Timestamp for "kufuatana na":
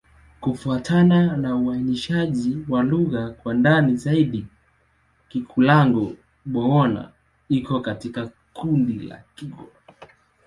0.39-1.55